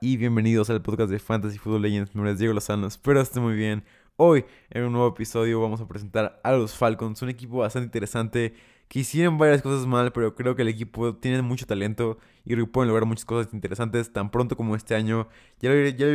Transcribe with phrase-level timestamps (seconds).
[0.00, 2.14] Y bienvenidos al podcast de Fantasy Football Legends.
[2.14, 3.82] Mi nombre es Diego Lozano, espero esté muy bien.
[4.16, 8.52] Hoy, en un nuevo episodio, vamos a presentar a los Falcons, un equipo bastante interesante
[8.88, 12.88] que hicieron varias cosas mal, pero creo que el equipo tiene mucho talento y pueden
[12.88, 15.28] lograr muchas cosas interesantes tan pronto como este año.
[15.60, 16.06] Ya lo iré, ya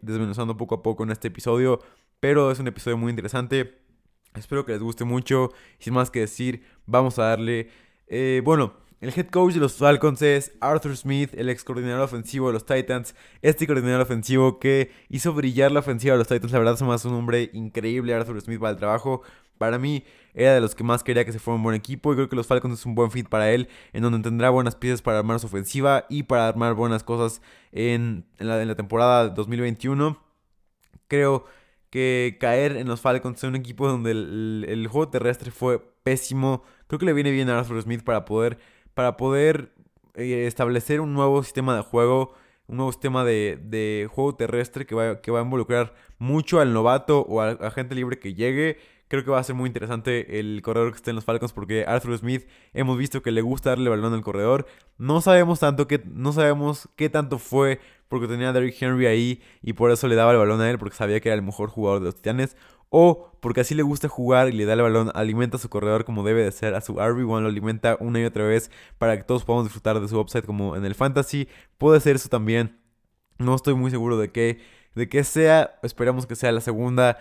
[0.00, 1.80] desmenuzando poco a poco en este episodio,
[2.20, 3.78] pero es un episodio muy interesante.
[4.34, 5.50] Espero que les guste mucho.
[5.78, 7.70] Sin más que decir, vamos a darle.
[8.06, 12.48] Eh, bueno, el head coach de los Falcons es Arthur Smith, el ex coordinador ofensivo
[12.48, 13.14] de los Titans.
[13.42, 16.52] Este coordinador ofensivo que hizo brillar la ofensiva de los Titans.
[16.52, 18.12] La verdad, es más un hombre increíble.
[18.12, 19.22] Arthur Smith va al trabajo.
[19.56, 22.12] Para mí, era de los que más quería que se fuera un buen equipo.
[22.12, 23.68] Y creo que los Falcons es un buen fit para él.
[23.92, 27.40] En donde tendrá buenas piezas para armar su ofensiva y para armar buenas cosas
[27.70, 30.20] en, la, en la temporada 2021.
[31.06, 31.44] Creo
[31.90, 36.64] que caer en los Falcons en un equipo donde el, el juego terrestre fue pésimo.
[36.88, 38.58] Creo que le viene bien a Arthur Smith para poder
[38.98, 39.72] para poder
[40.16, 42.34] eh, establecer un nuevo sistema de juego,
[42.66, 47.20] un nuevo sistema de, juego terrestre que va, que va, a involucrar mucho al novato
[47.20, 48.78] o a gente libre que llegue.
[49.06, 51.84] Creo que va a ser muy interesante el corredor que esté en los Falcons porque
[51.86, 54.66] Arthur Smith hemos visto que le gusta darle balón al corredor.
[54.96, 59.42] No sabemos tanto que no sabemos qué tanto fue porque tenía a Derrick Henry ahí
[59.62, 61.68] y por eso le daba el balón a él porque sabía que era el mejor
[61.68, 62.56] jugador de los Titanes
[62.90, 66.04] o porque así le gusta jugar y le da el balón, alimenta a su corredor
[66.04, 69.24] como debe de ser, a su RB1 lo alimenta una y otra vez para que
[69.24, 71.48] todos podamos disfrutar de su upside como en el fantasy.
[71.78, 72.80] Puede ser eso también.
[73.38, 74.60] No estoy muy seguro de que,
[74.94, 77.18] de que sea, esperamos que sea la segunda.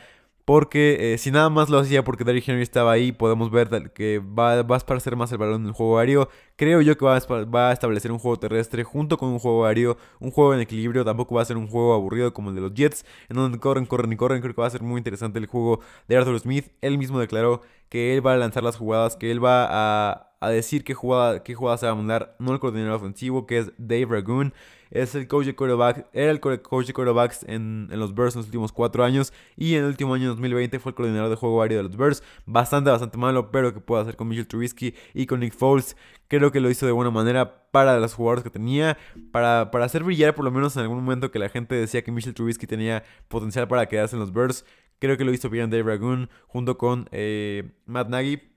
[0.47, 4.19] Porque eh, si nada más lo hacía porque Derrick Henry estaba ahí, podemos ver que
[4.19, 6.29] va, va a esparcer más el balón en el juego aéreo.
[6.55, 9.65] Creo yo que va a, va a, establecer un juego terrestre junto con un juego
[9.65, 11.03] aéreo, un juego en equilibrio.
[11.03, 13.85] Tampoco va a ser un juego aburrido como el de los Jets, en donde corren,
[13.85, 14.39] corren y corren.
[14.39, 16.71] Creo que va a ser muy interesante el juego de Arthur Smith.
[16.79, 20.49] Él mismo declaró que él va a lanzar las jugadas, que él va a, a
[20.49, 23.71] decir qué jugada, qué jugada se va a mandar, no el coordinador ofensivo, que es
[23.77, 24.53] Dave Ragoon
[24.91, 28.39] es el coach de quarterback, era el coach de quarterbacks en, en los Bears en
[28.39, 31.61] los últimos cuatro años y en el último año 2020 fue el coordinador de juego
[31.61, 32.23] aéreo de los Bears.
[32.45, 35.97] Bastante, bastante malo, pero que puede hacer con Mitchell Trubisky y con Nick Foles.
[36.27, 38.97] Creo que lo hizo de buena manera para los jugadores que tenía,
[39.31, 42.11] para, para hacer brillar por lo menos en algún momento que la gente decía que
[42.11, 44.65] Mitchell Trubisky tenía potencial para quedarse en los Bears.
[44.99, 48.56] Creo que lo hizo bien Dave Ragoon junto con eh, Matt Nagy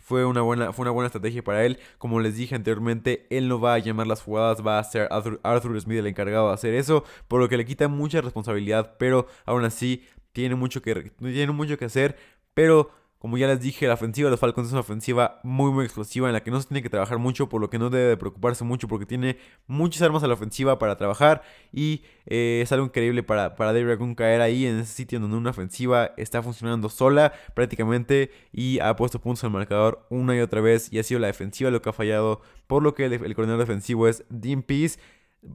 [0.00, 1.78] fue una, buena, fue una buena estrategia para él.
[1.98, 5.80] Como les dije anteriormente, él no va a llamar las jugadas, va a ser Arthur,
[5.80, 9.64] Smith el encargado de hacer eso, por lo que le quita mucha responsabilidad, pero aún
[9.64, 12.16] así tiene mucho que, tiene mucho que hacer,
[12.54, 12.90] pero
[13.22, 16.26] como ya les dije, la ofensiva de los Falcons es una ofensiva muy muy explosiva
[16.26, 18.64] en la que no se tiene que trabajar mucho, por lo que no debe preocuparse
[18.64, 19.38] mucho porque tiene
[19.68, 24.16] muchas armas a la ofensiva para trabajar y eh, es algo increíble para, para Ragoon
[24.16, 29.20] caer ahí en ese sitio donde una ofensiva está funcionando sola prácticamente y ha puesto
[29.20, 31.92] puntos al marcador una y otra vez y ha sido la defensiva lo que ha
[31.92, 34.98] fallado, por lo que el, el coordinador defensivo es Dean Peace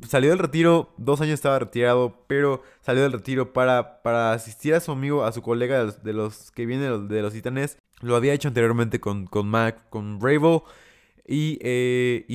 [0.07, 4.79] salió del retiro, dos años estaba retirado, pero salió del retiro para, para asistir a
[4.79, 7.77] su amigo, a su colega de los, que viene de los, titanes.
[8.01, 10.65] Lo había hecho anteriormente con, con Mac, con Bravo.
[11.29, 12.25] Y, eh,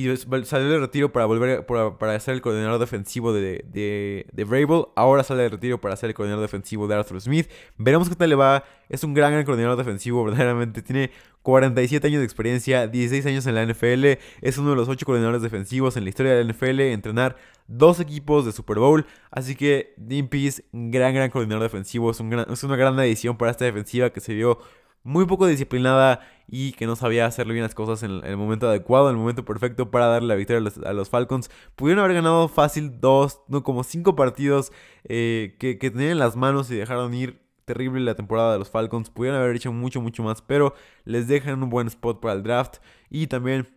[0.45, 5.41] salió del retiro para volver para, ser el coordinador defensivo de, de, de Ahora sale
[5.41, 7.49] del retiro para ser el coordinador defensivo de Arthur Smith.
[7.77, 8.63] Veremos qué tal le va.
[8.89, 10.83] Es un gran, gran coordinador defensivo, verdaderamente.
[10.83, 11.09] Tiene
[11.41, 14.19] 47 años de experiencia, 16 años en la NFL.
[14.41, 16.81] Es uno de los 8 coordinadores defensivos en la historia de la NFL.
[16.81, 17.35] Entrenar
[17.67, 19.07] dos equipos de Super Bowl.
[19.31, 22.11] Así que Dean Pease, gran, gran coordinador defensivo.
[22.11, 24.59] Es, un es una gran edición para esta defensiva que se vio
[25.03, 29.09] muy poco disciplinada y que no sabía hacerle bien las cosas en el momento adecuado,
[29.09, 31.49] en el momento perfecto para darle la victoria a los, Falcons.
[31.75, 34.71] Pudieron haber ganado fácil dos, no como cinco partidos
[35.03, 38.69] eh, que, que tenían en las manos y dejaron ir terrible la temporada de los
[38.69, 39.09] Falcons.
[39.09, 40.73] Pudieron haber hecho mucho, mucho más, pero
[41.05, 42.77] les dejan un buen spot para el draft
[43.09, 43.67] y también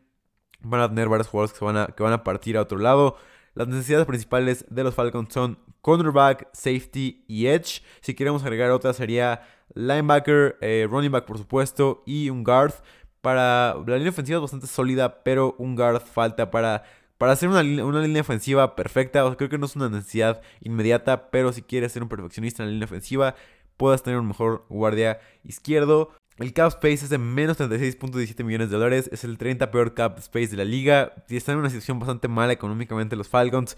[0.60, 3.16] van a tener varios jugadores que, van a, que van a partir a otro lado.
[3.56, 7.82] Las necesidades principales de los Falcons son cornerback, safety y edge.
[8.02, 9.40] Si queremos agregar otra sería
[9.72, 12.74] linebacker, eh, running back por supuesto y un guard.
[13.22, 16.84] Para la línea ofensiva es bastante sólida, pero un guard falta para,
[17.16, 19.34] para hacer una, una línea ofensiva perfecta.
[19.36, 22.72] creo que no es una necesidad inmediata, pero si quieres ser un perfeccionista en la
[22.74, 23.36] línea ofensiva,
[23.78, 26.10] puedas tener un mejor guardia izquierdo.
[26.38, 29.08] El cap space es de menos 36.17 millones de dólares.
[29.10, 31.14] Es el 30 peor cap space de la liga.
[31.28, 33.76] Y están en una situación bastante mala económicamente los Falcons.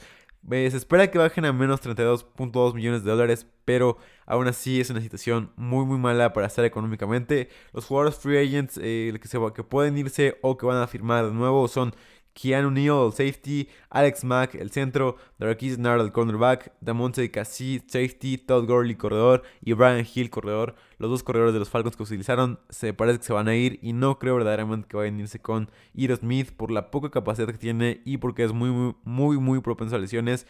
[0.51, 4.89] Eh, se espera que bajen a menos 32.2 millones de dólares, pero aún así es
[4.89, 7.49] una situación muy muy mala para estar económicamente.
[7.73, 11.27] Los jugadores free agents eh, que, se, que pueden irse o que van a firmar
[11.27, 11.95] de nuevo son
[12.41, 18.39] Keanu Neal, el safety, Alex Mack, el centro, Darkis Nard, el cornerback, Damonte Cassie, safety,
[18.39, 20.77] Todd Gurley, corredor, y Brian Hill, corredor.
[20.99, 23.81] Los dos corredores de los Falcons que utilizaron se parece que se van a ir
[23.83, 27.49] y no creo verdaderamente que vayan a irse con Iro Smith por la poca capacidad
[27.49, 30.47] que tiene y porque es muy, muy, muy, muy propenso a lesiones.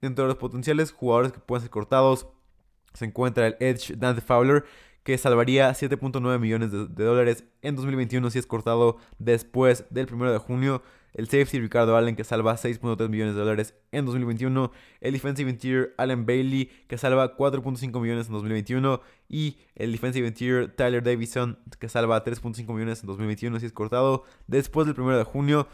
[0.00, 2.28] dentro de los potenciales jugadores que pueden ser cortados
[2.94, 4.64] se encuentra el Edge Dante Fowler,
[5.02, 10.38] que salvaría 7.9 millones de, dólares en 2021 si es cortado después del 1 de
[10.38, 10.82] junio.
[11.14, 14.72] El safety Ricardo Allen que salva 6.3 millones de dólares en 2021.
[15.00, 19.00] El defensive interior Allen Bailey que salva 4.5 millones en 2021.
[19.28, 24.24] Y el defensive interior Tyler Davison que salva 3.5 millones en 2021 si es cortado
[24.46, 25.68] después del 1 de junio.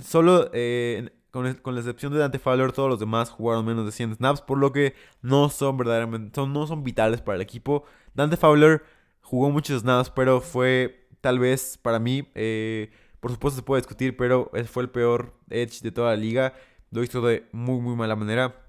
[0.00, 4.16] Solo eh, con, la excepción de Dante Fowler, todos los demás jugaron menos de 100
[4.16, 7.84] snaps, por lo que no son verdaderamente, son, no son vitales para el equipo.
[8.14, 8.82] Dante Fowler
[9.22, 12.90] jugó muchos snaps, pero fue tal vez para mí, eh,
[13.22, 16.54] por supuesto se puede discutir, pero fue el peor edge de toda la liga.
[16.90, 18.66] Lo hizo de muy, muy mala manera.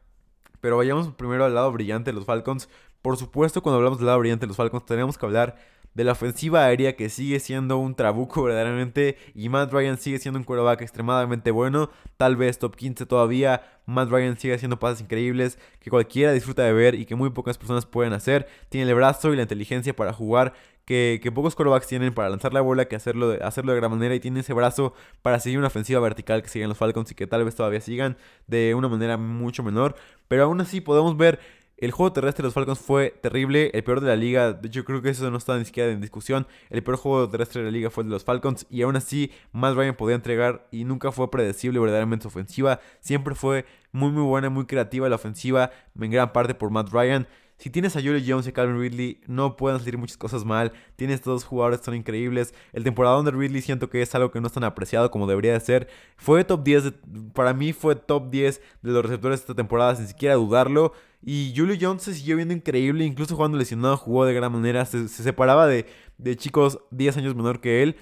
[0.61, 2.69] Pero vayamos primero al lado brillante de los Falcons.
[3.01, 5.55] Por supuesto, cuando hablamos del lado brillante de los Falcons, tenemos que hablar
[5.95, 10.37] de la ofensiva aérea que sigue siendo un trabuco verdaderamente y Matt Ryan sigue siendo
[10.37, 15.57] un quarterback extremadamente bueno, tal vez top 15 todavía, Matt Ryan sigue haciendo pases increíbles
[15.79, 19.33] que cualquiera disfruta de ver y que muy pocas personas pueden hacer, tiene el brazo
[19.33, 20.53] y la inteligencia para jugar
[20.85, 24.15] que, pocos quarterbacks tienen para lanzar la bola, que hacerlo de, hacerlo de gran manera
[24.15, 27.27] y tiene ese brazo para seguir una ofensiva vertical que siguen los Falcons y que
[27.27, 29.95] tal vez todavía sigan de una manera mucho menor,
[30.27, 31.39] pero aún así podemos ver
[31.83, 34.57] el juego terrestre de los Falcons fue terrible, el peor de la liga.
[34.63, 36.47] Hecho, creo que eso no está ni siquiera en discusión.
[36.69, 38.65] El peor juego terrestre de la liga fue el de los Falcons.
[38.69, 42.79] Y aún así, Matt Ryan podía entregar y nunca fue predecible verdaderamente su ofensiva.
[43.01, 47.27] Siempre fue muy, muy buena, muy creativa la ofensiva, en gran parte por Matt Ryan.
[47.57, 50.73] Si tienes a Julio Jones y Calvin Ridley, no pueden salir muchas cosas mal.
[50.95, 52.53] Tienes estos dos jugadores son increíbles.
[52.73, 55.53] El temporada de Ridley siento que es algo que no es tan apreciado como debería
[55.53, 55.87] de ser.
[56.17, 56.93] Fue top 10,
[57.33, 60.93] para mí fue top 10 de los receptores de esta temporada, sin siquiera dudarlo.
[61.21, 65.07] Y Julio Jones se siguió viendo increíble, incluso jugando lesionado jugó de gran manera, se,
[65.07, 65.85] separaba de,
[66.17, 67.95] de chicos 10 años menor que él.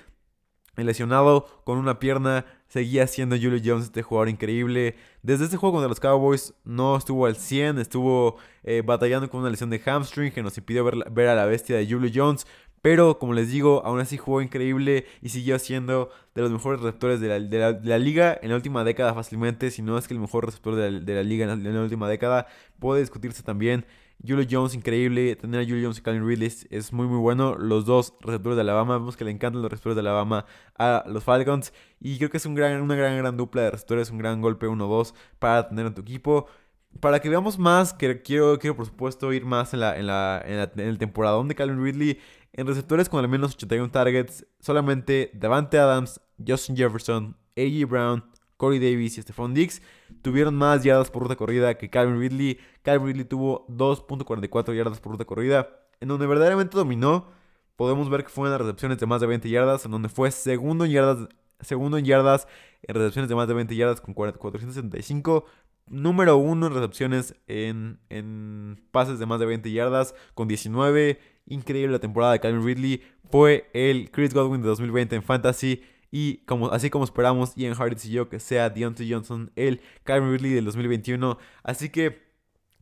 [0.76, 4.96] Lesionado con una pierna seguía siendo Julio Jones este jugador increíble.
[5.24, 9.50] Desde este juego contra los Cowboys no estuvo al 100, estuvo eh, batallando con una
[9.50, 12.48] lesión de hamstring que nos impidió ver, a la bestia de Julio Jones.
[12.82, 17.20] Pero como les digo, aún así jugó increíble y siguió siendo de los mejores receptores
[17.20, 19.70] de la, liga en la última década fácilmente.
[19.70, 22.48] Si no es que el mejor receptor de la, liga en la, última década,
[22.80, 23.86] puede discutirse también.
[24.26, 25.36] Julio Jones, increíble.
[25.36, 27.56] Tener a Julio Jones y Calvin Ridley es muy, muy bueno.
[27.56, 28.98] Los dos receptores de Alabama.
[28.98, 30.46] Vemos que le encantan los receptores de Alabama
[30.78, 31.74] a los Falcons.
[32.00, 34.12] Y creo que es un gran, una gran, gran dupla de receptores.
[34.12, 36.48] Un gran golpe 1-2 para tener en tu equipo.
[37.00, 40.42] Para que veamos más, que quiero, quiero por supuesto ir más en la, en la,
[40.46, 42.20] en, el temporadón de Calvin Ridley.
[42.54, 47.86] En receptores con al menos 81 targets, solamente Davante Adams, Justin Jefferson, A.J.
[47.88, 48.26] Brown,
[48.62, 49.82] Corey Davis y Stephon Diggs
[50.22, 52.60] tuvieron más yardas por ruta corrida que Calvin Ridley.
[52.84, 55.68] Calvin Ridley tuvo 2.44 yardas por ruta corrida,
[56.00, 57.26] en donde verdaderamente dominó.
[57.76, 60.30] Podemos ver que fue en las recepciones de más de 20 yardas, en donde fue
[60.30, 61.28] segundo en yardas,
[61.62, 62.48] segundo en yardas
[62.84, 65.46] en recepciones de más de 20 yardas con 475.
[65.88, 71.94] Número uno en recepciones en, en pases de más de 20 yardas con 19 increíble
[71.94, 73.02] la temporada de Calvin Ridley.
[73.32, 75.82] Fue el Chris Godwin de 2020 en Fantasy.
[76.12, 80.32] Y como, así como esperamos Ian Harris y yo que sea Deontay Johnson el Calvin
[80.32, 81.38] Ridley del 2021.
[81.64, 82.31] Así que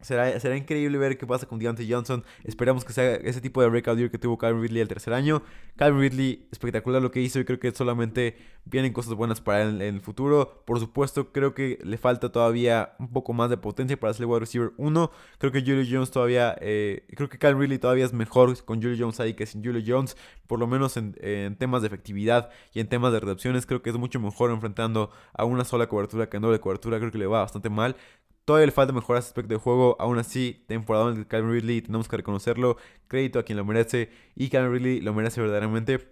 [0.02, 2.24] Será, será, increíble ver qué pasa con Deontay Johnson.
[2.46, 5.42] Esperamos que sea ese tipo de breakout year que tuvo Calvin Ridley el tercer año.
[5.76, 9.82] Calvin Ridley, espectacular lo que hizo y creo que solamente vienen cosas buenas para él
[9.82, 10.64] en el futuro.
[10.66, 14.40] Por supuesto, creo que le falta todavía un poco más de potencia para ser wide
[14.40, 15.12] receiver 1.
[15.38, 18.96] Creo que Julio Jones todavía, eh, creo que Calvin Ridley todavía es mejor con Julio
[18.98, 20.16] Jones ahí que sin Julio Jones.
[20.48, 23.90] Por lo menos en, en temas de efectividad y en temas de recepciones, creo que
[23.90, 27.00] es mucho mejor enfrentando a una sola cobertura que en doble cobertura.
[27.00, 27.98] Creo que le va bastante mal.
[28.50, 29.96] Todavía le falta mejorar ese aspecto de juego.
[30.00, 32.78] Aún así, temporada de Calvin Ridley, tenemos que reconocerlo.
[33.08, 34.10] Crédito a quien lo merece.
[34.36, 36.10] Y Calvin Ridley lo merece verdaderamente.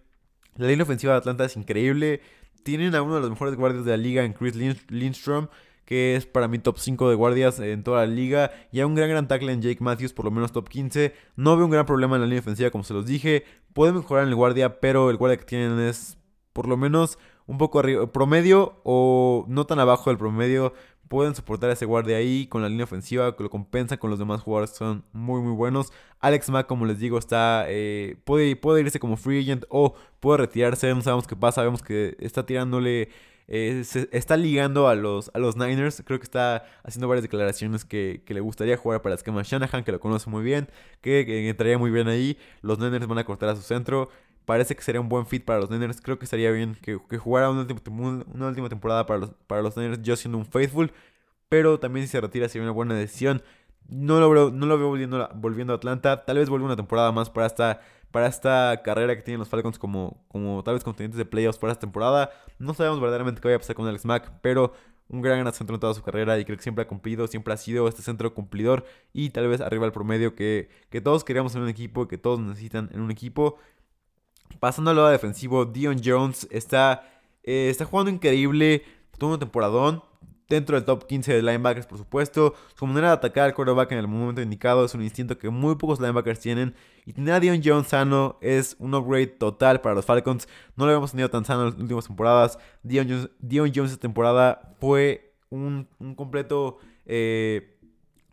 [0.56, 2.22] La línea ofensiva de Atlanta es increíble.
[2.62, 5.48] Tienen a uno de los mejores guardias de la liga en Chris Lindstrom.
[5.84, 8.52] Que es para mí top 5 de guardias en toda la liga.
[8.72, 11.16] Y a un gran gran tackle en Jake Matthews, por lo menos top 15.
[11.38, 13.46] No veo un gran problema en la línea ofensiva, como se los dije.
[13.74, 16.20] Puede mejorar en el guardia, pero el guardia que tienen es
[16.54, 17.18] por lo menos
[17.48, 20.74] un poco arriba, promedio o no tan abajo del promedio
[21.08, 24.20] pueden soportar a ese guardia ahí con la línea ofensiva, que lo compensan con los
[24.20, 25.92] demás jugadores que son muy muy buenos.
[26.20, 30.40] Alex Mack, como les digo, está eh, puede, puede irse como free agent o puede
[30.40, 33.10] retirarse, no sabemos qué pasa, vemos que está tirándole...
[33.50, 36.04] Eh, se está ligando a los, a los Niners.
[36.06, 39.94] Creo que está haciendo varias declaraciones que, le gustaría jugar para el esquema Shanahan, que
[39.94, 40.68] lo conoce muy bien,
[41.00, 42.38] que, que, entraría muy bien ahí.
[42.62, 44.10] Los Niners van a cortar a su centro.
[44.48, 46.00] Parece que sería un buen fit para los Niners.
[46.00, 50.16] Creo que estaría bien que, jugara una última, temporada para los, para los Niners, yo
[50.16, 50.90] siendo un faithful.
[51.50, 53.44] Pero también si se retira sería una buena decisión.
[53.90, 56.24] No lo veo, no lo veo volviendo, volviendo a Atlanta.
[56.24, 59.78] Tal vez vuelva una temporada más para esta, para esta carrera que tienen los Falcons
[59.78, 62.30] como, como tal vez contendientes de playoffs para esta temporada.
[62.58, 64.72] No sabemos verdaderamente qué vaya a pasar con Alex Mack, pero
[65.10, 67.58] un gran, centro en toda su carrera y creo que siempre ha cumplido, siempre ha
[67.58, 71.64] sido este centro cumplidor y tal vez arriba del promedio que, que todos queríamos en
[71.64, 73.58] un equipo, que todos necesitan en un equipo.
[74.60, 77.08] Pasando al lado defensivo, Dion Jones está,
[77.44, 78.84] eh, está jugando increíble,
[79.18, 80.02] tuvo un temporadón,
[80.50, 82.56] dentro del top 15 de linebackers, por supuesto.
[82.76, 85.76] Su manera de atacar al quarterback en el momento indicado es un instinto que muy
[85.76, 86.76] pocos linebackers tienen.
[87.06, 90.48] Y tener a Dion Jones sano es un upgrade total para los Falcons.
[90.76, 92.58] No lo habíamos tenido tan sano en las últimas temporadas.
[92.84, 97.78] Dion Jones, Dion Jones esta temporada fue un, completo eh,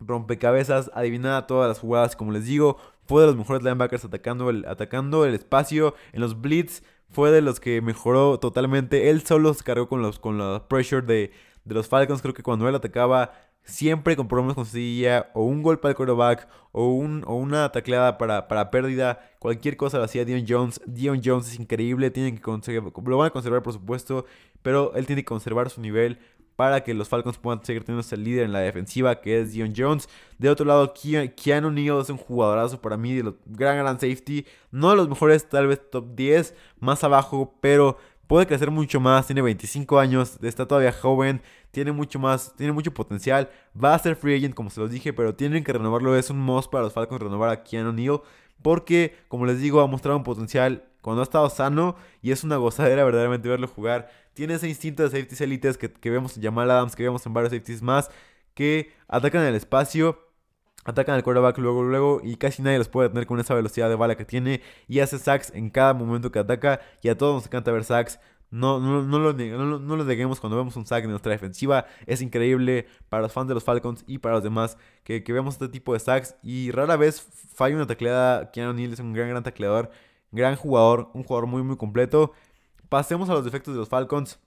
[0.00, 0.90] rompecabezas.
[0.94, 2.78] Adivinaba todas las jugadas, como les digo.
[3.06, 6.82] Fue de los mejores linebackers atacando el, atacando el espacio en los blitz.
[7.10, 9.10] Fue de los que mejoró totalmente.
[9.10, 11.32] Él solo se cargó con, los, con la pressure de,
[11.64, 12.22] de los Falcons.
[12.22, 13.32] Creo que cuando él atacaba,
[13.64, 18.46] siempre con problemas conseguía o un golpe al quarterback o, un, o una tacleada para,
[18.46, 19.20] para pérdida.
[19.38, 20.80] Cualquier cosa lo hacía Dion Jones.
[20.86, 24.26] Dion Jones es increíble, tienen que lo van a conservar por supuesto,
[24.62, 26.18] pero él tiene que conservar su nivel
[26.56, 29.72] para que los Falcons puedan seguir teniendo el líder en la defensiva, que es Dion
[29.76, 30.08] Jones.
[30.38, 34.46] De otro lado, Keanu Neal es un jugadorazo para mí, de gran, gran safety.
[34.70, 39.26] No de los mejores, tal vez top 10, más abajo, pero puede crecer mucho más,
[39.26, 43.50] tiene 25 años, está todavía joven, tiene mucho más, tiene mucho potencial,
[43.82, 46.38] va a ser free agent como se los dije, pero tienen que renovarlo, es un
[46.38, 48.20] must para los Falcons renovar a Keanu Neal,
[48.62, 52.56] porque como les digo, ha mostrado un potencial cuando ha estado sano y es una
[52.56, 54.10] gozadera verdaderamente verlo jugar.
[54.32, 57.34] Tiene ese instinto de safeties elites que, que vemos en Jamal Adams, que vemos en
[57.34, 58.10] varios safeties más,
[58.54, 60.18] que atacan el espacio
[60.84, 63.94] Atacan al quarterback luego, luego y casi nadie los puede detener con esa velocidad de
[63.94, 67.46] bala que tiene y hace sacks en cada momento que ataca y a todos nos
[67.46, 68.20] encanta ver sacks.
[68.50, 71.86] No, no, no, lo, no, no lo neguemos cuando vemos un sack de nuestra defensiva.
[72.06, 75.54] Es increíble para los fans de los Falcons y para los demás que, que vemos
[75.54, 76.36] este tipo de sacks.
[76.42, 77.20] Y rara vez
[77.54, 78.52] falla una tacleada.
[78.52, 79.90] Keanu Neal es un gran, gran tacleador.
[80.34, 81.10] Gran jugador.
[81.14, 82.32] Un jugador muy, muy completo.
[82.88, 84.40] Pasemos a los defectos de los Falcons.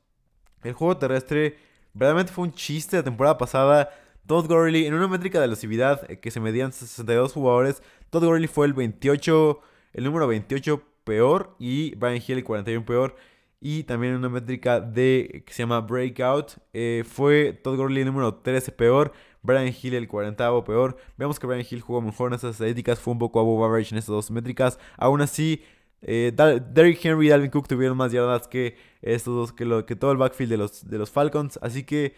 [0.64, 1.58] El juego terrestre
[1.94, 3.90] realmente fue un chiste la temporada pasada.
[4.26, 8.48] Todd Gurley, en una métrica de elusividad eh, que se medían 62 jugadores, Todd Gurley
[8.48, 9.62] fue el 28,
[9.94, 13.16] el número 28 peor y Brian Hill el 41 peor.
[13.62, 18.08] Y también en una métrica de que se llama Breakout, eh, fue Todd Gurley el
[18.08, 20.98] número 13 peor, Brian Hill el 40 peor.
[21.16, 24.00] Vemos que Brian Hill jugó mejor en estas estadísticas, fue un poco above average en
[24.00, 24.78] estas dos métricas.
[24.98, 25.64] Aún así,
[26.02, 26.32] eh,
[26.72, 30.18] Derrick Henry y Dalvin Cook tuvieron más yardas que estos dos, que, lo, todo el
[30.18, 31.60] backfield de los, de los Falcons.
[31.62, 32.16] Así que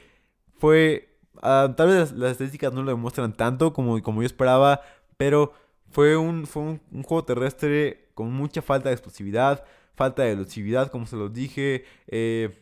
[0.58, 1.10] fue
[1.42, 4.82] Ah, tal vez las, estadísticas no lo demuestran tanto como, como yo esperaba,
[5.18, 5.54] pero
[5.90, 9.64] fue un, fue un, juego terrestre con mucha falta de explosividad,
[9.96, 11.86] falta de elusividad, como se los dije.
[12.08, 12.58] Eh,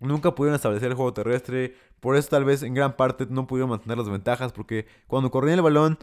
[0.00, 3.70] nunca pudieron establecer el juego terrestre, por eso tal vez en gran parte no pudieron
[3.70, 5.98] mantener las ventajas, porque cuando corrían el balón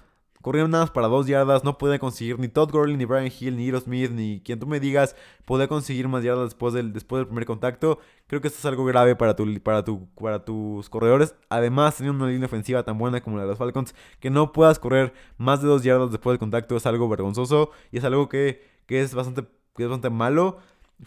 [0.47, 3.57] Corrieron nada más para dos yardas, no puede conseguir ni Todd Gurley, ni Brian Hill,
[3.57, 5.13] ni Hero Smith, ni quien tú me digas,
[5.43, 7.99] puede conseguir más yardas después del, después del primer contacto.
[8.27, 11.35] Creo que esto es algo grave para, tu, para, tu, para tus corredores.
[11.49, 14.79] Además, teniendo una línea ofensiva tan buena como la de los Falcons, que no puedas
[14.79, 18.63] correr más de dos yardas después del contacto es algo vergonzoso y es algo que,
[18.87, 19.43] es, bastante,
[19.75, 20.59] que es bastante malo.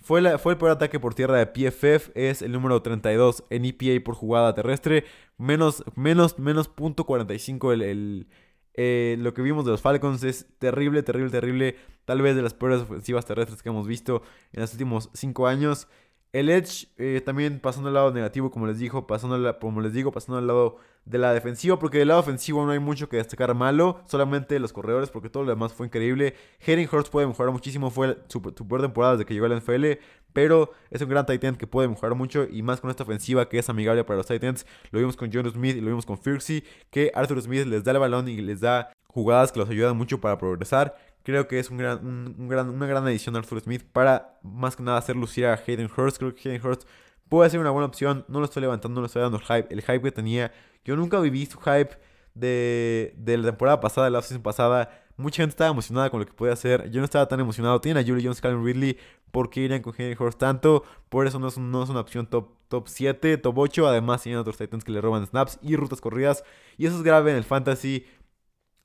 [0.03, 4.05] Fue, fue, el peor ataque por tierra de PFF, es el número 32 en EPA
[4.05, 5.07] por jugada terrestre,
[5.39, 8.27] menos, menos, menos punto 45 el,
[8.75, 11.77] eh, lo que vimos de los Falcons es terrible, terrible, terrible.
[12.05, 14.23] Tal vez de las peores ofensivas terrestres que hemos visto
[14.53, 15.89] en los últimos 5 años.
[16.33, 20.13] El Edge eh, también pasando al lado negativo, como les digo, pasando como les digo,
[20.13, 23.55] pasando al lado de la defensiva, porque del lado ofensivo no hay mucho que destacar
[23.55, 26.35] malo, solamente los corredores, porque todo lo demás fue increíble.
[26.65, 29.85] Hayden Hurst puede mejorar muchísimo, fue su, peor temporada desde que llegó a la NFL,
[30.33, 33.59] pero es un gran tight que puede mejorar mucho y más con esta ofensiva que
[33.59, 34.67] es amigable para los tight ends.
[34.93, 37.93] Lo vimos con John Smith y lo vimos con Firksy, que Arthur Smith les da
[37.93, 40.95] el balón y les da jugadas que los ayudan mucho para progresar.
[41.23, 44.77] Creo que es un gran, un, gran, una gran adición a Arthur Smith para más
[44.77, 46.19] que nada hacer lucir a Hayden Hurst.
[46.19, 46.85] Creo que Hayden Hurst
[47.29, 48.25] puede ser una buena opción.
[48.29, 49.73] No lo estoy levantando, no le estoy dando el hype.
[49.73, 50.53] El hype que tenía.
[50.85, 51.91] Yo nunca viví su hype
[52.35, 54.91] de, de la temporada pasada, de la season pasada.
[55.17, 56.91] Mucha gente estaba emocionada con lo que podía hacer.
[56.91, 57.79] Yo no estaba tan emocionado.
[57.81, 58.99] Tienen a Julie Jones, Calvin Ridley.
[59.31, 60.83] ¿Por qué irían con Hayden Hurst tanto?
[61.11, 63.87] Por eso no es, no una opción top, top 7, top 8.
[63.87, 66.43] Además, tienen otros Titans que le roban snaps y rutas corridas.
[66.79, 68.07] Y eso es grave en el fantasy.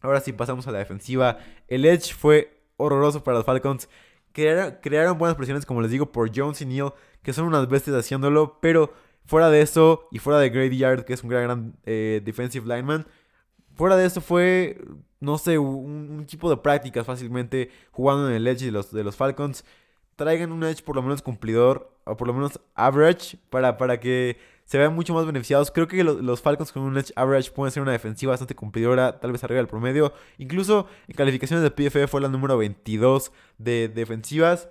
[0.06, 1.40] Ahora sí pasamos a la defensiva.
[1.68, 3.90] El Edge fue horroroso para los Falcons.
[4.32, 6.94] Crearon, buenas presiones, como les digo, por Jones y Neal,
[7.24, 8.60] que son unas bestias haciéndolo.
[8.62, 8.94] Pero
[9.26, 13.08] fuera de eso, y fuera de Grady Yard, que es un gran, eh, defensive lineman,
[13.74, 14.80] fuera de eso fue,
[15.20, 19.16] no sé, un, equipo de prácticas fácilmente jugando en el Edge de los, de los
[19.16, 19.66] Falcons.
[20.16, 24.38] Traigan un Edge por lo menos cumplidor, o por lo menos average, para, para que
[24.66, 25.72] se ven mucho más beneficiados.
[25.72, 29.32] Creo que los, Falcons con un edge average pueden ser una defensiva bastante cumplidora, tal
[29.32, 30.14] vez arriba del promedio.
[30.38, 34.70] Incluso en calificaciones de PFF fue la número 22 de defensivas.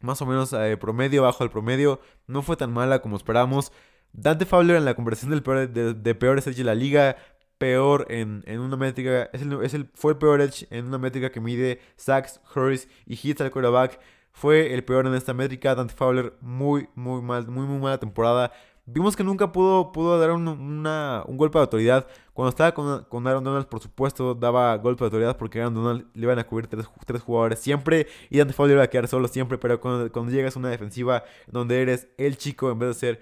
[0.00, 2.00] Más o menos eh, promedio, bajo el promedio.
[2.26, 3.72] No fue tan mala como esperábamos.
[4.12, 7.16] Dante Fowler en la conversación del peor, de, de peores edge de la liga,
[7.60, 11.30] peor en, una métrica, es el, es el, fue el peor edge en una métrica
[11.30, 14.00] que mide sacks, hurries y hits al quarterback.
[14.32, 15.74] Fue el peor en esta métrica.
[15.74, 18.52] Dante Fowler, muy, muy mal, muy, muy mala temporada.
[18.92, 22.06] Vimos que nunca pudo, pudo dar un, un golpe de autoridad.
[22.32, 26.06] Cuando estaba con, con, Aaron Donald, por supuesto, daba golpe de autoridad porque Aaron Donald
[26.14, 28.06] le iban a cubrir tres, tres jugadores siempre.
[28.30, 29.58] Y Dante Fowler iba a quedar solo siempre.
[29.58, 33.20] Pero cuando, cuando llegas a una defensiva donde eres el chico en vez de ser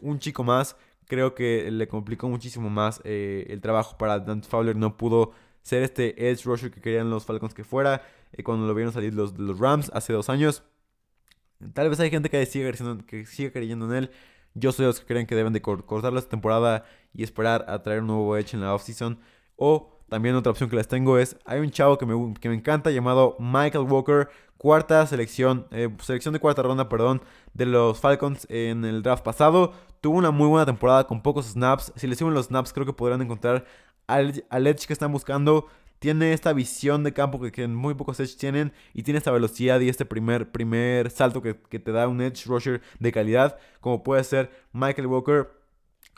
[0.00, 4.76] un chico más, creo que le complicó muchísimo más eh, el trabajo para Dante Fowler.
[4.76, 5.32] No pudo
[5.62, 9.14] ser este edge rusher que querían los Falcons que fuera eh, cuando lo vieron salir
[9.14, 10.62] los, los Rams hace dos años.
[11.74, 12.72] Tal vez hay gente que sigue,
[13.06, 14.10] que sigue creyendo en él.
[14.54, 18.00] Yo soy los que creen que deben de cortar la temporada y esperar a traer
[18.00, 19.18] un nuevo edge en la offseason.
[19.56, 22.54] O también otra opción que les tengo es, hay un chavo que me, que me
[22.54, 27.22] encanta llamado Michael Walker, cuarta selección, eh, selección de cuarta ronda, perdón,
[27.54, 29.72] de los Falcons en el draft pasado.
[30.00, 31.92] Tuvo una muy buena temporada con pocos snaps.
[31.96, 33.64] Si le suben los snaps, creo que podrán encontrar
[34.06, 35.66] al, al edge que están buscando.
[35.98, 38.72] Tiene esta visión de campo que, muy pocos edge tienen.
[38.94, 42.46] Y tiene esta velocidad y este primer, primer salto que, que te da un edge
[42.46, 43.58] rusher de calidad.
[43.80, 45.48] Como puede ser Michael Walker.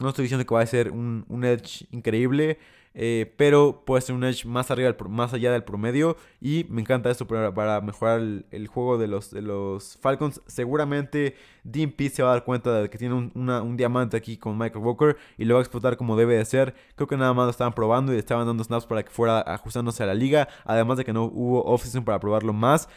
[0.01, 2.59] No estoy diciendo que va a ser un, un edge increíble.
[2.93, 6.17] Eh, pero puede ser un edge más arriba, más allá del promedio.
[6.41, 10.41] Y me encanta esto para, mejorar el, juego de los, de los Falcons.
[10.47, 14.59] Seguramente Dean Pease se va a dar cuenta de que tiene un, diamante aquí con
[14.59, 16.75] Michael Walker y lo va a explotar como debe de ser.
[16.97, 20.03] Creo que nada más lo estaban probando y estaban dando snaps para que fuera ajustándose
[20.03, 20.49] a la liga.
[20.65, 22.89] Además de que no hubo offseason para probarlo más.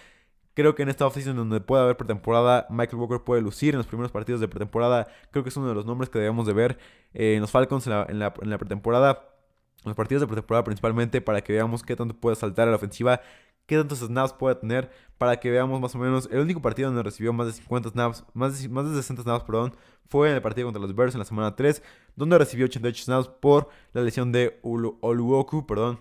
[0.55, 3.87] Creo que en esta offseason donde puede haber pretemporada, Michael Walker puede lucir en los
[3.87, 5.07] primeros partidos de pretemporada.
[5.31, 6.77] Creo que es uno de los nombres que debemos de ver
[7.15, 9.32] eh, en los Falcons en la pretemporada
[9.89, 13.21] los partidos de pretemporada principalmente para que veamos qué tanto puede saltar a la ofensiva,
[13.65, 16.29] qué tantos snaps puede tener, para que veamos más o menos.
[16.31, 19.43] El único partido donde recibió más de 50 snaps, más de, más de 60 snaps,
[19.45, 19.75] perdón,
[20.07, 21.81] fue en el partido contra los Bears en la semana 3,
[22.15, 25.99] donde recibió 88 snaps por la lesión de Oluoku, perdón.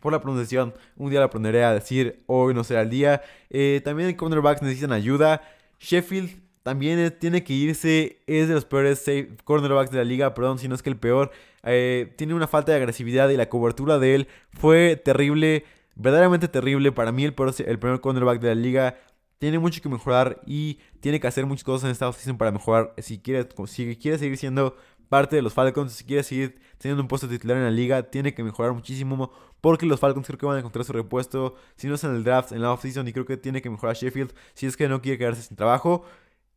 [0.00, 3.22] Por la pronunciación, un día la aprenderé a decir, hoy no será el día.
[3.50, 5.42] Eh, también el cornerbacks necesitan ayuda.
[5.78, 9.04] Sheffield también tiene que irse, es de los peores
[9.44, 11.30] cornerbacks de la liga, perdón, si no es que el peor.
[11.62, 16.92] Eh, tiene una falta de agresividad y la cobertura de él fue terrible, verdaderamente terrible.
[16.92, 18.96] Para mí el peor, el primer cornerback de la liga
[19.38, 22.92] tiene mucho que mejorar y tiene que hacer muchas cosas en esta offseason para mejorar.
[22.98, 24.76] Si quiere, si quiere seguir siendo
[25.08, 28.34] parte de los Falcons, si quiere seguir teniendo un puesto titular en la liga, tiene
[28.34, 31.94] que mejorar muchísimo porque los Falcons creo que van a encontrar su repuesto, si no
[31.94, 34.66] es en el draft, en la offseason y creo que tiene que mejorar Sheffield si
[34.66, 36.04] es que no quiere quedarse sin trabajo.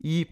[0.03, 0.27] Y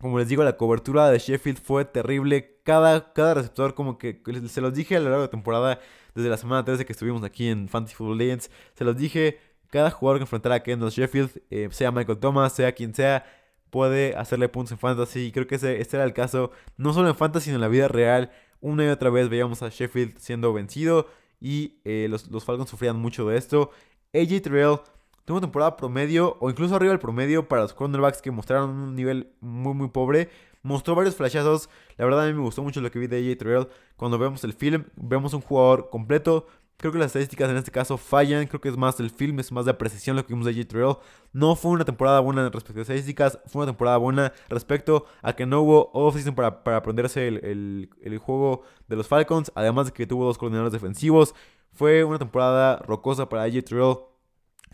[0.00, 2.58] como les digo, la cobertura de Sheffield fue terrible.
[2.64, 5.80] Cada, cada receptor, como que se los dije a lo largo de la temporada,
[6.14, 9.38] desde la semana 13 que estuvimos aquí en Fantasy Football Legends, se los dije,
[9.70, 13.24] cada jugador que enfrentara a Kendall Sheffield, eh, sea Michael Thomas, sea quien sea,
[13.70, 15.26] puede hacerle puntos en Fantasy.
[15.26, 17.68] Y creo que ese, este era el caso, no solo en Fantasy, sino en la
[17.68, 18.30] vida real.
[18.60, 21.06] Una y otra vez veíamos a Sheffield siendo vencido
[21.40, 23.70] y eh, los, los Falcons sufrían mucho de esto.
[24.14, 24.78] AJ Terrell
[25.24, 28.94] Tuvo una temporada promedio o incluso arriba del promedio para los cornerbacks que mostraron un
[28.94, 30.28] nivel muy muy pobre.
[30.62, 31.70] Mostró varios flashazos.
[31.96, 33.68] La verdad a mí me gustó mucho lo que vi de AJ Terrell.
[33.96, 36.46] Cuando vemos el film, vemos un jugador completo.
[36.76, 38.46] Creo que las estadísticas en este caso fallan.
[38.46, 40.68] Creo que es más el film, es más de apreciación lo que vimos de AJ
[40.68, 40.96] Terrell.
[41.32, 43.38] No fue una temporada buena respecto a estadísticas.
[43.46, 48.18] Fue una temporada buena respecto a que no hubo offseason para, para aprenderse el, el
[48.18, 49.52] juego de los Falcons.
[49.54, 51.34] Además de que tuvo dos coordinadores defensivos.
[51.72, 53.96] Fue una temporada rocosa para AJ Terrell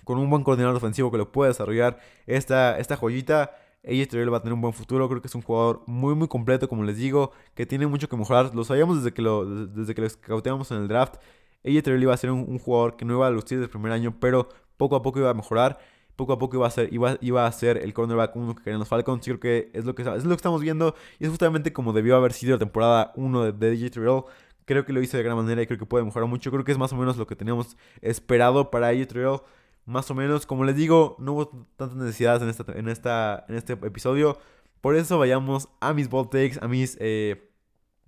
[0.05, 3.53] con un buen coordinador ofensivo que lo puede desarrollar esta, esta joyita.
[3.85, 5.09] AJ Terrell va a tener un buen futuro.
[5.09, 8.17] Creo que es un jugador muy, muy completo, como les digo, que tiene mucho que
[8.17, 8.55] mejorar.
[8.55, 11.17] Lo sabíamos desde que lo, desde que lo en el draft.
[11.65, 13.93] AJ Terrell iba a ser un, jugador que no iba a lucir desde el primer
[13.93, 15.79] año, pero poco a poco iba a mejorar.
[16.17, 18.81] Poco a poco iba a ser, iba, iba a ser el cornerback 1 que querían
[18.81, 19.25] los Falcons.
[19.25, 20.95] Creo que es lo que, es lo que estamos viendo.
[21.19, 24.23] Y es justamente como debió haber sido la temporada 1 de, AJ Terrell.
[24.67, 26.51] Creo que lo hizo de gran manera y creo que puede mejorar mucho.
[26.51, 29.41] Creo que es más o menos lo que teníamos esperado para AJ Terrell
[29.85, 30.47] más o menos.
[30.47, 34.39] Como les digo, no hubo tantas necesidades en, esta, en, esta, en este episodio.
[34.81, 37.51] Por eso vayamos a mis bold takes, a mis, eh,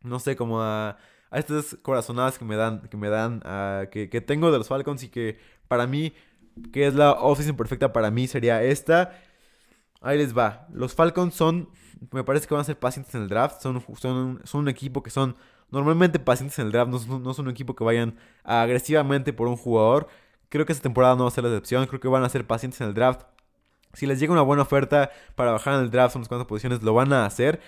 [0.02, 0.96] no sé, como a,
[1.30, 3.40] a estas corazonadas que me dan, que me dan,
[3.90, 6.12] que, que, tengo de los Falcons y que para mí,
[6.72, 9.12] que es la offseason perfecta para mí, sería esta.
[10.00, 10.66] Ahí les va.
[10.72, 11.68] Los Falcons son,
[12.11, 13.62] me parece que van a ser pacientes en el draft.
[13.62, 15.37] Son, son, son un equipo que son
[15.70, 16.90] normalmente pacientes en el draft.
[16.90, 20.08] No, no son un equipo que vayan agresivamente por un jugador.
[20.53, 21.87] Creo que esta temporada no va a ser la excepción.
[21.87, 23.23] Creo que van a ser pacientes en el draft.
[23.95, 26.93] Si les llega una buena oferta para bajar en el draft unas cuantas posiciones, lo
[26.93, 27.59] van a hacer.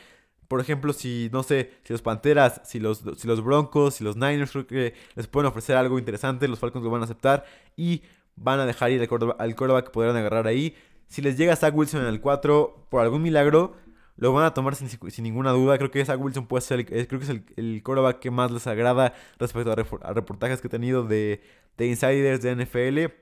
[0.49, 4.17] Por ejemplo, si, no sé, si los Panteras, si los, si los Broncos, si los
[4.17, 8.03] Niners, creo que les pueden ofrecer algo interesante, los Falcons lo van a aceptar y
[8.37, 10.77] van a dejar ir al quarterback, que podrán agarrar ahí.
[11.09, 13.77] Si les llega Zach Wilson en el 4, por algún milagro,
[14.17, 14.89] lo van a tomar sin,
[15.25, 15.77] ninguna duda.
[15.79, 18.51] Creo que Zach Wilson puede ser, el, creo que es el, el quarterback que más
[18.51, 21.43] les agrada respecto a, reportajes que he tenido de,
[21.77, 23.13] de insiders de NFL.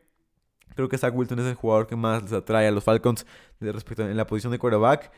[0.74, 3.26] Creo que Zach Wilson es el jugador que más les atrae a los Falcons
[3.60, 5.10] respecto en la posición de quarterback.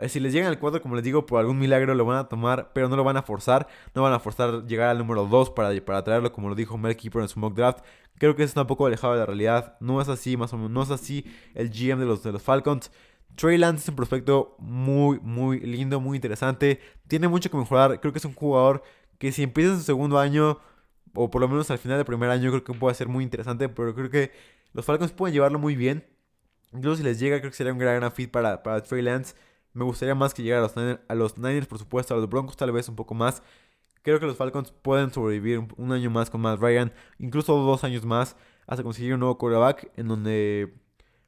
[0.00, 2.28] Eh, si les llegan al cuadro, como les digo, por algún milagro lo van a
[2.28, 3.66] tomar, pero no lo van a forzar.
[3.94, 6.96] No van a forzar llegar al número 2 para, para traerlo, como lo dijo Mel
[6.96, 7.84] Keeper en su mock draft.
[8.18, 9.76] Creo que eso está un poco alejado de la realidad.
[9.80, 10.70] No es así, más o menos.
[10.70, 12.90] No es así el GM de los, de los Falcons.
[13.36, 16.80] Trey Lance es un prospecto muy, muy lindo, muy interesante.
[17.06, 18.00] Tiene mucho que mejorar.
[18.00, 18.82] Creo que es un jugador
[19.18, 20.58] que si empieza su segundo año,
[21.14, 23.68] o por lo menos al final del primer año, creo que puede ser muy interesante.
[23.68, 24.32] Pero creo que
[24.72, 26.04] los Falcons pueden llevarlo muy bien.
[26.72, 29.34] Incluso si les llega, creo que sería un gran, fit para, para Trey Lance.
[29.72, 32.28] Me gustaría más que llegara a los, Niners, a los Niners, por supuesto, a los
[32.28, 33.42] Broncos tal vez un poco más.
[34.02, 38.04] Creo que los Falcons pueden sobrevivir un, año más con Matt Ryan, incluso dos años
[38.04, 38.36] más,
[38.66, 40.74] hasta conseguir un nuevo quarterback en donde,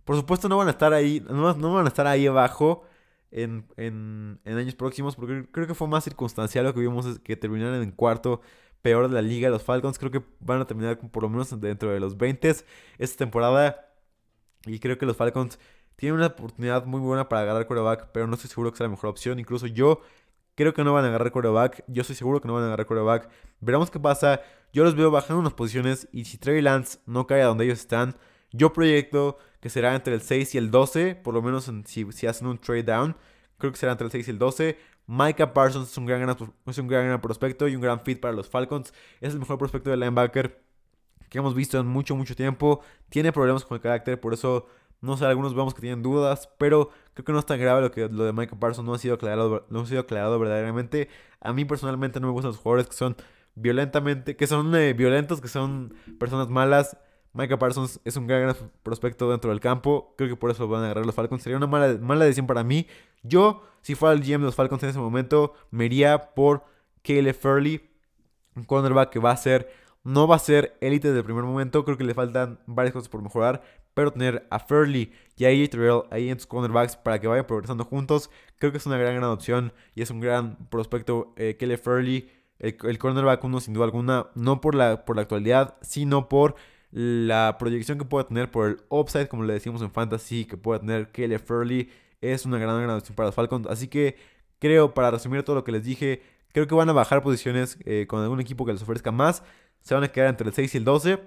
[0.05, 2.85] por supuesto, no van a estar ahí, no, van a estar ahí abajo
[3.31, 7.83] en, en, años próximos, porque creo que fue más circunstancial lo que vimos que terminaron
[7.83, 8.41] en cuarto
[8.83, 9.49] peor de la liga.
[9.51, 12.57] Los Falcons creo que van a terminar por lo menos dentro de los 20
[12.99, 13.87] esta temporada.
[14.67, 15.59] Y creo que los Falcons
[15.97, 18.91] tienen una oportunidad muy buena para agarrar quarterback, pero no estoy seguro que sea la
[18.91, 19.39] mejor opción.
[19.39, 20.01] Incluso yo
[20.55, 21.85] creo que no van a agarrar quarterback.
[21.89, 23.31] Yo estoy seguro que no van a agarrar quarterback.
[23.61, 24.41] Veremos qué pasa.
[24.73, 27.81] Yo los veo bajando unas posiciones y si Trey Lance no cae a donde ellos
[27.81, 28.17] están,
[28.53, 32.27] yo proyecto que será entre el 6 y el 12, por lo menos si, si
[32.27, 33.17] hacen un trade down.
[33.59, 34.79] Creo que será entre el 6 y el 12.
[35.07, 38.33] Micah Parsons es un, gran, es un gran, gran prospecto y un gran fit para
[38.33, 38.95] los Falcons.
[39.21, 40.63] Es el mejor prospecto de linebacker
[41.29, 42.81] que hemos visto en mucho, mucho tiempo.
[43.09, 44.67] Tiene problemas con el carácter, por eso
[45.01, 47.91] no sé, algunos vemos que tienen dudas, pero creo que no es tan grave lo
[47.91, 51.09] que lo de Michael Parsons no ha sido aclarado, no ha sido aclarado verdaderamente.
[51.41, 53.17] A mí personalmente no me gustan los jugadores que son
[53.55, 56.99] violentamente, que son eh, violentos, que son personas malas.
[57.33, 60.14] Michael Parsons es un gran, prospecto dentro del campo.
[60.16, 61.43] Creo que por eso van a agarrar los Falcons.
[61.43, 62.87] Sería una mala, mala decisión para mí.
[63.23, 66.64] Yo, si fuera el GM de los Falcons en ese momento, me iría por
[67.03, 67.88] Caleb Furley,
[68.57, 71.85] un cornerback que va a ser no va a ser élite desde el primer momento.
[71.85, 73.62] Creo que le faltan varias cosas por mejorar
[73.95, 77.47] pero tener a Furley y a AJ Terrell ahí en sus cornerbacks para que vayan
[77.47, 81.33] progresando juntos, creo que es una gran, gran opción y es un gran prospecto.
[81.37, 85.77] Eh, Kelly Furley, el, cornerback uno sin duda alguna, no por la, por la actualidad,
[85.83, 86.55] sino por
[86.92, 90.81] la proyección que puede tener, por el upside, como le decimos en Fantasy, que puede
[90.81, 93.66] tener Kelly Furley, es una gran, gran opción para los Falcons.
[93.68, 94.16] Así que
[94.59, 96.22] creo, para resumir todo lo que les dije,
[96.53, 99.42] creo que van a bajar posiciones eh, con algún equipo que les ofrezca más.
[99.81, 101.20] Se van a quedar entre el 6 y el 12.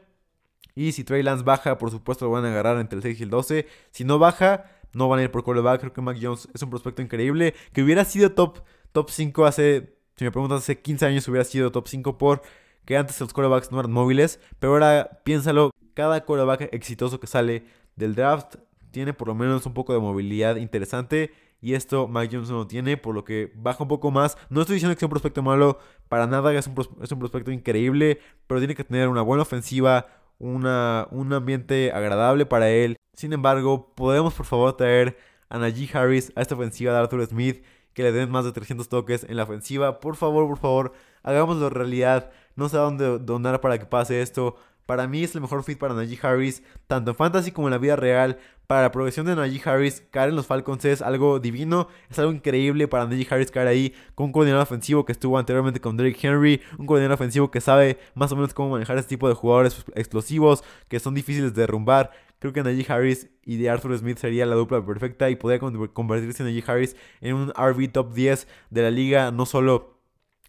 [0.76, 3.24] Y si Trey Lance baja, por supuesto lo van a agarrar entre el 6 y
[3.24, 3.68] el 12.
[3.92, 5.80] Si no baja, no van a ir por quarterback.
[5.80, 7.54] Creo que Mac Jones es un prospecto increíble.
[7.74, 8.60] Que hubiera sido top,
[8.92, 12.42] top 5 hace, si me preguntas, hace 15 años hubiera sido top 5 por
[12.86, 14.40] que antes los quarterbacks no eran móviles.
[14.60, 17.66] Pero ahora piénsalo, cada quarterback exitoso que sale
[17.96, 18.56] del draft
[18.92, 21.32] tiene por lo menos un poco de movilidad interesante.
[21.62, 24.38] Y esto Mac Jones no tiene, por lo que baja un poco más.
[24.50, 27.52] No estoy diciendo que sea un prospecto malo, para nada es un, es un prospecto
[27.52, 30.08] increíble, pero tiene que tener una buena ofensiva,
[30.40, 32.98] una, un ambiente agradable para él.
[33.14, 35.18] Sin embargo, podemos por favor traer
[35.48, 38.90] a Najee Harris a esta ofensiva de Arthur Smith, que le den más de 300
[38.90, 40.00] toques en la ofensiva.
[40.00, 42.32] Por favor, por favor, hagámoslo realidad.
[42.56, 44.56] No sé a dónde donar para que pase esto.
[44.86, 47.78] Para mí es el mejor fit para Najee Harris, tanto en fantasy como en la
[47.78, 48.38] vida real.
[48.68, 52.32] Para la progresión de Najee Harris, caer en los Falcons es algo divino, es algo
[52.32, 56.22] increíble para Najee Harris caer ahí con un coordinador ofensivo que estuvo anteriormente con Derrick
[56.22, 59.86] Henry, un coordinador ofensivo que sabe más o menos cómo manejar este tipo de jugadores
[59.96, 62.12] explosivos que son difíciles de derrumbar.
[62.44, 66.44] Creo que Najee Harris y de Arthur Smith sería la dupla perfecta y podría convertirse
[66.44, 70.02] Najee Harris en un RB top 10 de la liga, no solo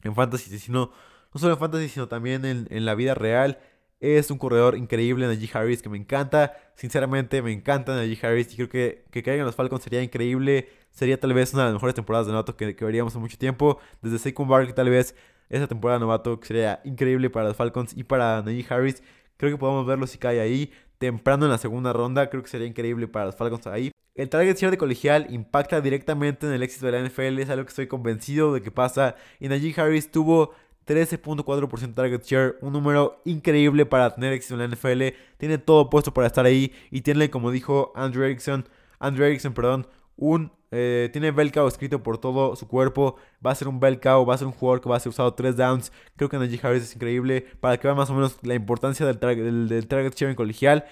[0.03, 0.91] en fantasy, sino,
[1.33, 3.61] no solo en fantasy, sino también en, en la vida real.
[4.01, 6.57] Es un corredor increíble, Najee Harris, que me encanta.
[6.75, 8.53] Sinceramente, me encanta Najee Harris.
[8.55, 10.71] Y creo que que caigan los Falcons sería increíble.
[10.91, 13.79] Sería tal vez una de las mejores temporadas de novato que, veríamos en mucho tiempo.
[14.03, 15.15] Desde Saquon Barkley, tal vez
[15.49, 19.01] esa temporada de novato sería increíble para los Falcons y para Najee Harris.
[19.37, 22.31] Creo que podemos verlo si cae ahí temprano en la segunda ronda.
[22.31, 23.91] Creo que sería increíble para los Falcons ahí.
[24.15, 27.39] El target share de colegial impacta directamente en el éxito de la NFL.
[27.41, 29.17] Es algo que estoy convencido de que pasa.
[29.41, 30.53] Y Najee Harris tuvo
[30.87, 35.17] 13.4% target share, un número increíble para tener éxito en la NFL.
[35.39, 39.87] Tiene todo puesto para estar ahí y tiene, como dijo Andrew Erickson, Andrew Erickson, perdón,
[40.17, 43.17] un eh, tiene bell escrito por todo su cuerpo.
[43.45, 45.33] Va a ser un bell va a ser un jugador que va a ser usado
[45.35, 45.93] 3 downs.
[46.17, 47.47] Creo que Najee Harris es increíble.
[47.61, 50.85] Para que vean más o menos la importancia del, del, target share en colegial.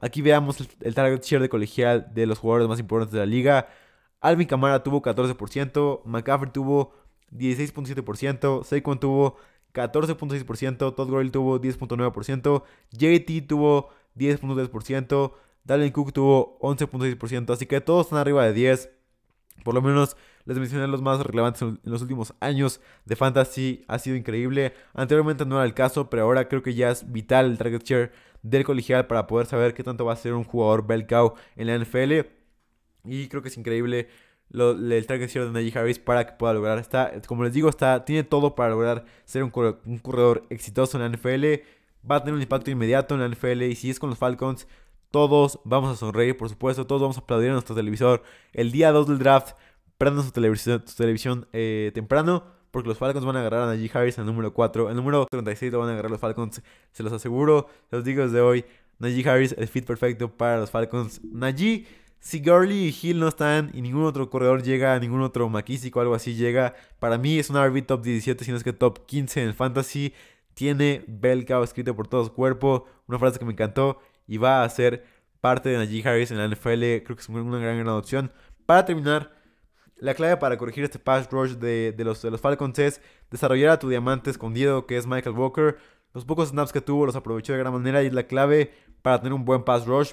[0.00, 3.68] Aquí veamos el, target share de colegial de los jugadores más importantes de la liga.
[4.20, 6.02] Alvin Kamara tuvo 14%.
[6.04, 6.92] McCaffrey tuvo
[7.32, 9.36] 16.7%, Saquon tuvo
[9.74, 15.32] 14.6%, Todd Gurley tuvo 10.9%, JT tuvo 10.3%,
[15.64, 18.90] Dalvin Cook tuvo 11.6%, así que todos están arriba de 10.
[19.64, 23.84] Por lo menos les mencioné los más relevantes en los últimos años de Fantasy.
[23.88, 24.74] Ha sido increíble.
[24.92, 28.12] Anteriormente no era el caso, pero ahora creo que ya es vital el target share
[28.42, 31.06] del colegial para poder saber qué tanto va a ser un jugador bel
[31.56, 32.26] en la NFL.
[33.06, 34.08] Y creo que es increíble
[34.52, 36.78] el target share de Najee Harris para que pueda lograr.
[36.78, 39.52] Está, como les digo, está, tiene todo para lograr ser un,
[39.86, 41.62] un corredor exitoso en la NFL.
[42.08, 43.62] Va a tener un impacto inmediato en la NFL.
[43.62, 44.66] Y si es con los Falcons,
[45.14, 46.88] todos vamos a sonreír, por supuesto.
[46.88, 48.24] Todos vamos a aplaudir a nuestro televisor.
[48.52, 49.56] El día 2 del draft,
[49.96, 52.42] prendan su televisión, su televisión eh, temprano.
[52.72, 54.90] Porque los Falcons van a agarrar a Najee Harris el número 4.
[54.90, 56.60] El número 36 lo van a agarrar los Falcons.
[56.90, 57.68] Se los aseguro.
[57.90, 58.64] Se los digo desde hoy.
[58.98, 61.20] Najee Harris, el fit perfecto para los Falcons.
[61.22, 61.86] Najee
[62.18, 66.00] si Gurley y Hill no están y ningún otro corredor llega, ningún otro McKissick o
[66.00, 69.06] algo así llega, para mí es un RB top 17, si no es que top
[69.06, 70.12] 15 en el fantasy.
[70.54, 74.68] Tiene bel escrito por todo su cuerpo, una frase que me encantó y va a
[74.68, 75.04] ser
[75.40, 76.80] parte de Najee Harris en la NFL.
[77.04, 78.32] Creo que es una gran, gran opción.
[78.66, 79.32] Para terminar,
[79.96, 83.70] la clave para corregir este pass rush de, de, los, de los Falcons es desarrollar
[83.70, 85.76] a tu diamante escondido, que es Michael Walker.
[86.12, 89.18] Los pocos snaps que tuvo los aprovechó de gran manera y es la clave para
[89.18, 90.12] tener un buen pass rush.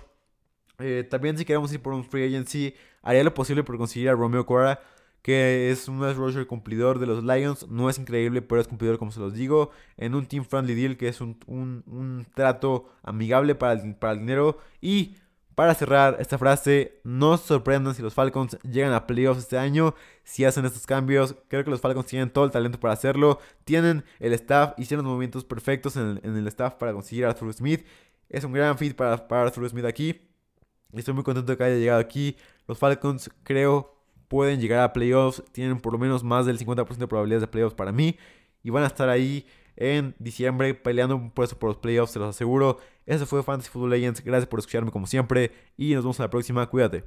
[0.80, 4.14] Eh, también si queremos ir por un free agency, haría lo posible por conseguir a
[4.14, 4.82] Romeo Cora,
[5.22, 7.68] que es un rusher cumplidor de los Lions.
[7.70, 9.72] No es increíble, pero es cumplidor como se los digo.
[9.98, 14.58] En un team friendly deal, que es un, trato amigable para el, para el dinero.
[14.82, 15.16] Y
[15.56, 19.94] para cerrar esta frase, no se sorprendan si los Falcons llegan a playoffs este año.
[20.24, 23.40] Si hacen estos cambios, creo que los Falcons tienen todo el talento para hacerlo.
[23.64, 27.86] Tienen el staff, hicieron los movimientos perfectos en el, staff para conseguir a Arthur Smith.
[28.30, 30.30] Es un gran fit para, para Arthur Smith aquí.
[30.94, 32.38] Estoy muy contento de que haya llegado aquí.
[32.68, 34.01] Los Falcons creo
[34.32, 35.44] pueden llegar a playoffs.
[35.52, 38.18] Tienen por lo menos más del 50% de probabilidades de playoffs para mí.
[38.64, 42.30] Y van a estar ahí en diciembre peleando un puesto por los playoffs, se los
[42.30, 42.78] aseguro.
[43.06, 44.24] Eso fue Fantasy Football Legends.
[44.24, 45.52] Gracias por escucharme como siempre.
[45.76, 46.66] Y nos vemos en la próxima.
[46.70, 47.04] Cuídate.